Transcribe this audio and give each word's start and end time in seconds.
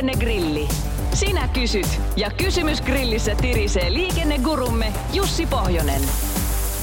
Liikennegrilli. 0.00 0.68
Sinä 1.14 1.48
kysyt 1.48 2.00
ja 2.16 2.30
kysymys 2.30 2.80
grillissä 2.80 3.34
tirisee 3.34 3.92
liikennegurumme 3.92 4.92
Jussi 5.12 5.46
Pohjonen. 5.46 6.02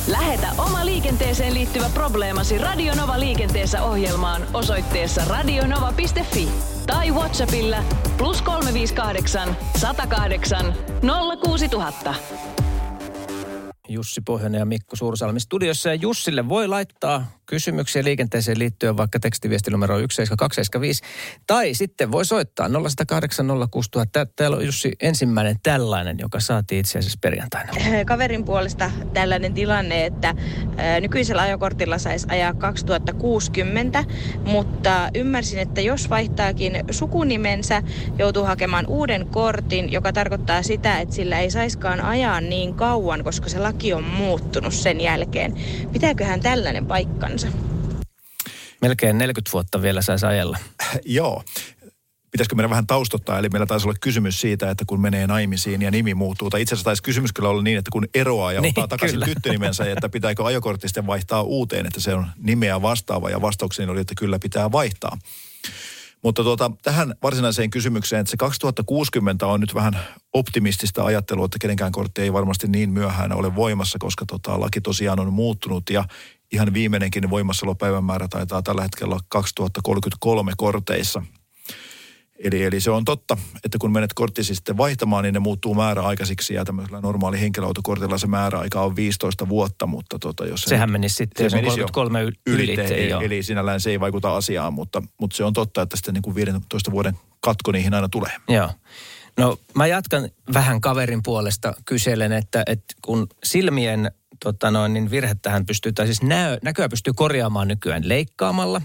Lähetä 0.07 0.47
oma 0.57 0.85
liikenteeseen 0.85 1.53
liittyvä 1.53 1.89
probleemasi 1.93 2.57
Radionova 2.57 3.19
liikenteessä 3.19 3.83
ohjelmaan 3.83 4.41
osoitteessa 4.53 5.21
radionova.fi 5.25 6.49
tai 6.87 7.11
Whatsappilla 7.11 7.77
plus 8.17 8.41
358 8.41 9.57
108 9.77 10.73
06000. 11.43 12.15
Jussi 13.89 14.21
Pohjonen 14.21 14.59
ja 14.59 14.65
Mikko 14.65 14.95
Suursalmi 14.95 15.39
studiossa. 15.39 15.89
Ja 15.89 15.95
Jussille 15.95 16.49
voi 16.49 16.67
laittaa 16.67 17.36
kysymyksiä 17.47 18.03
liikenteeseen 18.03 18.59
liittyen 18.59 18.97
vaikka 18.97 19.19
tekstiviestinumero 19.19 19.95
17275. 19.95 21.03
Tai 21.47 21.73
sitten 21.73 22.11
voi 22.11 22.25
soittaa 22.25 22.69
0108 22.69 23.47
06000. 23.71 24.25
Täällä 24.35 24.57
on 24.57 24.65
Jussi 24.65 24.91
ensimmäinen 25.01 25.55
tällainen, 25.63 26.17
joka 26.19 26.39
saatiin 26.39 26.79
itse 26.79 26.99
asiassa 26.99 27.19
perjantaina. 27.21 27.73
Kaverin 28.05 28.45
puolesta 28.45 28.91
tällainen 29.13 29.53
tilanne, 29.53 30.05
että 30.05 30.35
nykyisellä 31.01 31.41
ajokortilla 31.41 31.97
saisi 31.97 32.27
ajaa 32.29 32.53
2060, 32.53 34.03
mutta 34.45 35.09
ymmärsin, 35.15 35.59
että 35.59 35.81
jos 35.81 36.09
vaihtaakin 36.09 36.83
sukunimensä, 36.91 37.83
joutuu 38.17 38.43
hakemaan 38.43 38.87
uuden 38.87 39.27
kortin, 39.27 39.91
joka 39.91 40.13
tarkoittaa 40.13 40.63
sitä, 40.63 40.99
että 40.99 41.15
sillä 41.15 41.39
ei 41.39 41.51
saiskaan 41.51 42.01
ajaa 42.01 42.41
niin 42.41 42.73
kauan, 42.73 43.23
koska 43.23 43.49
se 43.49 43.59
laki 43.59 43.93
on 43.93 44.03
muuttunut 44.03 44.73
sen 44.73 45.01
jälkeen. 45.01 45.53
Pitääköhän 45.93 46.39
tällainen 46.39 46.85
paikkansa? 46.85 47.36
Melkein 48.81 49.17
40 49.17 49.51
vuotta 49.53 49.81
vielä 49.81 50.01
saisi 50.01 50.25
ajella. 50.25 50.57
Joo. 51.05 51.43
Pitäisikö 52.31 52.55
meidän 52.55 52.69
vähän 52.69 52.87
taustottaa? 52.87 53.39
Eli 53.39 53.49
meillä 53.49 53.65
taisi 53.65 53.87
olla 53.87 53.97
kysymys 54.01 54.41
siitä, 54.41 54.69
että 54.69 54.85
kun 54.87 55.01
menee 55.01 55.27
naimisiin 55.27 55.81
ja 55.81 55.91
nimi 55.91 56.13
muuttuu. 56.13 56.49
Tai 56.49 56.61
itse 56.61 56.75
asiassa 56.75 56.85
taisi 56.85 57.03
kysymys 57.03 57.33
kyllä 57.33 57.49
olla 57.49 57.63
niin, 57.63 57.77
että 57.77 57.91
kun 57.91 58.07
eroaa 58.13 58.53
ja 58.53 58.61
Niin, 58.61 58.69
ottaa 58.69 58.87
takaisin 58.87 59.15
kyllä. 59.15 59.25
tyttönimensä, 59.25 59.85
että 59.91 60.09
pitääkö 60.09 60.45
ajokortti 60.45 60.87
sitten 60.87 61.07
vaihtaa 61.07 61.41
uuteen, 61.41 61.85
että 61.85 61.99
se 62.01 62.13
on 62.13 62.27
nimeä 62.37 62.81
vastaava. 62.81 63.29
Ja 63.29 63.41
vastaukseni 63.41 63.91
oli, 63.91 64.01
että 64.01 64.13
kyllä 64.17 64.39
pitää 64.39 64.71
vaihtaa. 64.71 65.17
Mutta 66.23 66.43
tuota, 66.43 66.71
tähän 66.81 67.15
varsinaiseen 67.23 67.69
kysymykseen, 67.69 68.19
että 68.19 68.31
se 68.31 68.37
2060 68.37 69.47
on 69.47 69.59
nyt 69.59 69.75
vähän 69.75 69.99
optimistista 70.33 71.05
ajattelua, 71.05 71.45
että 71.45 71.57
kenenkään 71.61 71.91
kortti 71.91 72.21
ei 72.21 72.33
varmasti 72.33 72.67
niin 72.67 72.89
myöhään 72.89 73.31
ole 73.31 73.55
voimassa, 73.55 73.99
koska 73.99 74.25
tota, 74.25 74.59
laki 74.59 74.81
tosiaan 74.81 75.19
on 75.19 75.33
muuttunut 75.33 75.89
ja 75.89 76.05
ihan 76.53 76.73
viimeinenkin 76.73 77.29
voimassaolopäivämäärä 77.29 78.27
taitaa 78.27 78.61
tällä 78.61 78.81
hetkellä 78.81 79.11
olla 79.11 79.23
2033 79.29 80.51
korteissa. 80.57 81.23
Eli, 82.43 82.63
eli 82.63 82.81
se 82.81 82.91
on 82.91 83.05
totta, 83.05 83.37
että 83.65 83.77
kun 83.77 83.91
menet 83.91 84.13
korttisi 84.13 84.55
sitten 84.55 84.77
vaihtamaan, 84.77 85.23
niin 85.23 85.33
ne 85.33 85.39
muuttuu 85.39 85.75
määräaikaisiksi 85.75 86.53
ja 86.53 86.65
tämmöisellä 86.65 87.01
normaali 87.01 87.39
henkilöautokortilla 87.39 88.17
se 88.17 88.27
määräaika 88.27 88.81
on 88.81 88.95
15 88.95 89.49
vuotta, 89.49 89.87
mutta 89.87 90.19
tota, 90.19 90.45
jos 90.45 90.61
se- 90.61 90.69
Sehän 90.69 90.91
menisi 90.91 91.15
sitten, 91.15 91.45
on 91.45 91.51
menisi 91.51 91.79
jo 91.79 91.87
33 91.91 92.23
yl- 92.25 92.31
ylitse. 92.47 92.73
ylitse, 92.73 93.05
joo. 93.05 93.21
eli 93.21 93.43
sinällään 93.43 93.81
se 93.81 93.89
ei 93.89 93.99
vaikuta 93.99 94.35
asiaan, 94.35 94.73
mutta, 94.73 95.03
mutta 95.21 95.37
se 95.37 95.43
on 95.43 95.53
totta, 95.53 95.81
että 95.81 95.97
sitten 95.97 96.13
niin 96.13 96.21
kuin 96.21 96.35
15 96.35 96.91
vuoden 96.91 97.17
katko 97.39 97.71
niihin 97.71 97.93
aina 97.93 98.09
tulee. 98.09 98.31
Joo. 98.49 98.69
No 99.37 99.57
mä 99.75 99.87
jatkan 99.87 100.29
vähän 100.53 100.81
kaverin 100.81 101.23
puolesta 101.23 101.73
kyselen, 101.85 102.31
että, 102.31 102.63
että 102.67 102.93
kun 103.01 103.27
silmien 103.43 104.11
tota 104.43 104.71
noin, 104.71 104.93
niin 104.93 105.11
virhettähän 105.11 105.65
pystyy, 105.65 105.93
tai 105.93 106.05
siis 106.05 106.21
näköä 106.63 106.89
pystyy 106.89 107.13
korjaamaan 107.15 107.67
nykyään 107.67 108.09
leikkaamalla. 108.09 108.81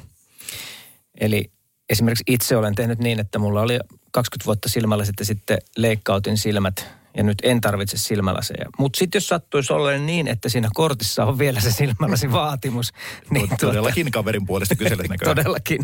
Eli 1.21 1.51
esimerkiksi 1.93 2.25
itse 2.27 2.57
olen 2.57 2.75
tehnyt 2.75 2.99
niin, 2.99 3.21
että 3.21 3.39
mulla 3.39 3.61
oli 3.61 3.79
20 4.11 4.47
vuotta 4.47 4.69
silmällä 4.69 5.05
sitten, 5.05 5.27
sitten 5.27 5.59
leikkautin 5.77 6.39
silmät 6.39 6.87
ja 7.17 7.23
nyt 7.23 7.39
en 7.43 7.61
tarvitse 7.61 7.99
silmälaseja. 7.99 8.67
Mutta 8.79 8.99
sitten 8.99 9.17
jos 9.17 9.29
sattuisi 9.29 9.73
olla 9.73 9.93
niin, 9.93 10.29
että 10.29 10.49
siinä 10.49 10.69
kortissa 10.75 11.25
on 11.25 11.39
vielä 11.39 11.61
se 11.61 11.71
silmälasivaatimus, 11.71 12.93
niin 13.31 13.49
Niin 13.49 13.59
Todellakin 13.61 14.11
kaverin 14.11 14.47
puolesta 14.47 14.75
kyselet 14.75 15.09
näköjään. 15.09 15.37
Todellakin. 15.37 15.81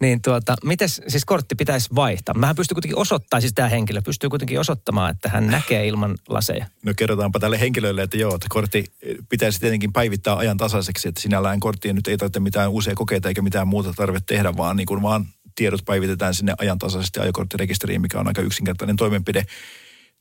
Niin 0.00 0.22
tuota, 0.22 0.56
mites, 0.64 1.02
siis 1.08 1.24
kortti 1.24 1.54
pitäisi 1.54 1.88
vaihtaa? 1.94 2.34
Mähän 2.34 2.56
pystyy 2.56 2.74
kuitenkin 2.74 2.98
osoittamaan, 2.98 3.42
siis 3.42 3.52
tämä 3.54 3.68
henkilö 3.68 4.02
pystyy 4.02 4.30
kuitenkin 4.30 4.60
osoittamaan, 4.60 5.10
että 5.10 5.28
hän 5.28 5.46
näkee 5.46 5.86
ilman 5.86 6.18
laseja. 6.28 6.66
No 6.82 6.92
kerrotaanpa 6.96 7.38
tälle 7.40 7.60
henkilölle, 7.60 8.02
että 8.02 8.16
joo, 8.16 8.34
että 8.34 8.46
kortti 8.50 8.84
pitäisi 9.28 9.60
tietenkin 9.60 9.92
päivittää 9.92 10.36
ajan 10.36 10.56
tasaiseksi, 10.56 11.08
että 11.08 11.20
sinällään 11.20 11.60
korttiin 11.60 11.96
nyt 11.96 12.08
ei 12.08 12.16
tarvitse 12.16 12.40
mitään 12.40 12.70
uusia 12.70 12.94
kokeita 12.94 13.28
eikä 13.28 13.42
mitään 13.42 13.68
muuta 13.68 13.92
tarvitse 13.96 14.26
tehdä, 14.26 14.56
vaan 14.56 14.76
niin 14.76 14.86
kuin 14.86 15.02
vaan 15.02 15.26
tiedot 15.54 15.84
päivitetään 15.84 16.34
sinne 16.34 16.54
ajantasaisesti 16.58 17.20
ajokorttirekisteriin, 17.20 18.00
mikä 18.00 18.20
on 18.20 18.28
aika 18.28 18.42
yksinkertainen 18.42 18.96
toimenpide. 18.96 19.46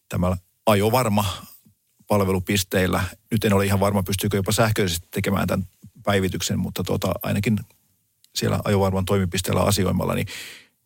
Tämä 0.10 0.38
ajovarma 0.66 1.26
palvelupisteillä, 2.08 3.04
nyt 3.32 3.46
en 3.46 3.54
ole 3.54 3.66
ihan 3.66 3.80
varma, 3.80 4.04
pystyykö 4.04 4.38
jopa 4.38 4.52
sähköisesti 4.52 5.08
tekemään 5.12 5.48
tämän 5.48 5.68
päivityksen, 6.04 6.60
mutta 6.60 6.84
tota, 6.84 7.12
ainakin 7.24 7.60
siellä 8.36 8.60
ajovarman 8.64 9.06
toimipisteellä 9.06 9.62
asioimalla, 9.62 10.14
niin 10.14 10.28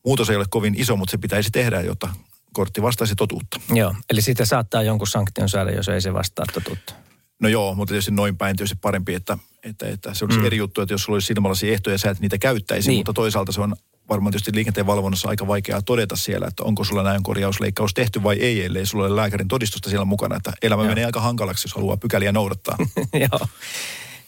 muutos 0.06 0.30
ei 0.30 0.36
ole 0.36 0.46
kovin 0.50 0.76
iso, 0.78 0.96
mutta 0.96 1.12
se 1.12 1.18
pitäisi 1.18 1.52
tehdä, 1.52 1.82
jotta 1.82 2.10
kortti 2.54 2.82
vastaisi 2.82 3.16
totuutta. 3.16 3.60
Joo, 3.74 3.96
eli 4.10 4.22
siitä 4.22 4.46
saattaa 4.46 4.84
jonkun 4.84 5.08
sanktion 5.08 5.50
saada, 5.50 5.72
jos 5.72 5.90
ei 5.90 6.02
se 6.02 6.14
vastaa 6.14 6.46
totuutta. 6.54 6.94
No 7.40 7.50
joo, 7.50 7.76
mutta 7.76 7.92
tietysti 7.92 8.12
noin 8.12 8.38
päin 8.38 8.56
tietysti 8.56 8.78
parempi, 8.82 9.14
että, 9.14 9.38
että, 9.64 9.88
että 9.88 10.14
se 10.14 10.26
olisi 10.26 10.40
mm. 10.40 10.46
eri 10.46 10.58
juttu, 10.58 10.82
että 10.82 10.94
jos 10.94 11.04
sulla 11.04 11.16
olisi 11.16 11.28
silmälasi 11.28 11.74
ehtoja 11.74 11.94
ja 11.94 11.98
sä 11.98 12.10
et 12.10 12.20
niitä 12.20 12.38
käyttäisi, 12.38 12.90
niin. 12.90 13.00
mutta 13.00 13.14
toisaalta 13.14 13.52
se 13.52 13.62
on 13.62 13.76
varmaan 14.10 14.32
tietysti 14.32 14.56
liikenteen 14.56 14.88
valvonnassa 14.88 15.30
aika 15.30 15.48
vaikeaa 15.48 15.82
todeta 15.82 16.16
siellä, 16.16 16.48
että 16.48 16.64
onko 16.64 16.84
sulla 16.84 17.04
näin 17.04 17.24
korjausleikkaus 17.24 17.94
tehty 17.94 18.24
vai 18.24 18.38
ei, 18.38 18.66
ellei 18.66 18.86
sulla 18.86 19.06
ole 19.06 19.16
lääkärin 19.16 19.48
todistusta 19.48 19.90
siellä 19.90 20.06
mukana, 20.06 20.36
että 20.36 20.54
elämä 20.62 20.82
Joo. 20.82 20.90
menee 20.90 21.06
aika 21.06 21.22
hankalaksi, 21.22 21.68
jos 21.68 21.76
haluaa 21.76 21.98
pykäliä 21.98 22.32
noudattaa. 22.32 22.78
Joo. 23.32 23.48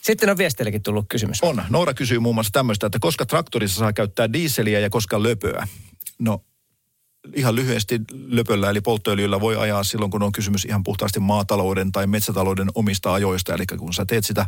Sitten 0.00 0.30
on 0.30 0.38
viesteillekin 0.38 0.82
tullut 0.82 1.06
kysymys. 1.08 1.42
On. 1.42 1.62
Noora 1.70 1.94
kysyy 1.94 2.18
muun 2.18 2.34
muassa 2.34 2.52
tämmöistä, 2.52 2.86
että 2.86 2.98
koska 2.98 3.26
traktorissa 3.26 3.78
saa 3.78 3.92
käyttää 3.92 4.32
diiseliä 4.32 4.80
ja 4.80 4.90
koska 4.90 5.22
löpöä? 5.22 5.68
No 6.18 6.44
ihan 7.34 7.56
lyhyesti 7.56 8.00
löpöllä 8.26 8.70
eli 8.70 8.80
polttoöljyllä 8.80 9.40
voi 9.40 9.56
ajaa 9.56 9.84
silloin, 9.84 10.10
kun 10.10 10.22
on 10.22 10.32
kysymys 10.32 10.64
ihan 10.64 10.82
puhtaasti 10.82 11.20
maatalouden 11.20 11.92
tai 11.92 12.06
metsätalouden 12.06 12.68
omista 12.74 13.12
ajoista. 13.14 13.54
Eli 13.54 13.66
kun 13.66 13.94
sä 13.94 14.04
teet 14.06 14.24
sitä 14.24 14.46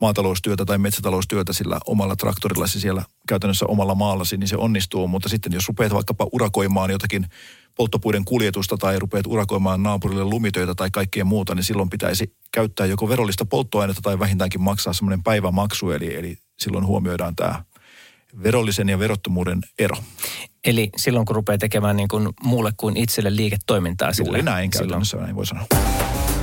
maataloustyötä 0.00 0.64
tai 0.64 0.78
metsätaloustyötä 0.78 1.52
sillä 1.52 1.78
omalla 1.86 2.16
traktorillasi 2.16 2.80
siellä 2.80 3.02
käytännössä 3.28 3.66
omalla 3.66 3.94
maallasi, 3.94 4.36
niin 4.36 4.48
se 4.48 4.56
onnistuu. 4.56 5.08
Mutta 5.08 5.28
sitten 5.28 5.52
jos 5.52 5.68
rupeat 5.68 5.94
vaikkapa 5.94 6.26
urakoimaan 6.32 6.90
jotakin 6.90 7.26
polttopuiden 7.74 8.24
kuljetusta 8.24 8.76
tai 8.76 8.98
rupeat 8.98 9.26
urakoimaan 9.26 9.82
naapurille 9.82 10.24
lumitöitä 10.24 10.74
tai 10.74 10.90
kaikkea 10.90 11.24
muuta, 11.24 11.54
niin 11.54 11.64
silloin 11.64 11.90
pitäisi 11.90 12.34
käyttää 12.52 12.86
joko 12.86 13.08
verollista 13.08 13.44
polttoainetta 13.44 14.02
tai 14.02 14.18
vähintäänkin 14.18 14.62
maksaa 14.62 14.92
semmoinen 14.92 15.22
päivämaksu. 15.22 15.90
Eli, 15.90 16.14
eli 16.14 16.38
silloin 16.58 16.86
huomioidaan 16.86 17.36
tämä 17.36 17.64
verollisen 18.42 18.88
ja 18.88 18.98
verottomuuden 18.98 19.58
ero. 19.78 19.96
Eli 20.64 20.90
silloin 20.96 21.26
kun 21.26 21.36
rupeaa 21.36 21.58
tekemään 21.58 21.96
niin 21.96 22.08
kuin 22.08 22.28
muulle 22.42 22.72
kuin 22.76 22.96
itselle 22.96 23.36
liiketoimintaa. 23.36 24.12
sillä- 24.12 24.28
Juuri 24.28 24.42
näin 24.42 24.70
silloin. 24.72 24.88
käytännössä, 24.88 25.16
näin 25.16 25.36
voi 25.36 25.46
sanoa. 25.46 25.66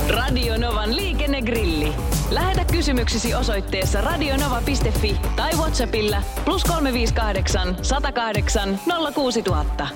Radio 0.08 0.56
Novan 0.56 0.96
liikennegrilli. 0.96 1.92
Lähetä 2.30 2.64
kysymyksesi 2.64 3.34
osoitteessa 3.34 4.00
radionova.fi 4.00 5.16
tai 5.36 5.52
Whatsappilla 5.52 6.22
plus 6.44 6.64
358 6.64 7.76
108 7.82 8.80
06000. 9.14 9.88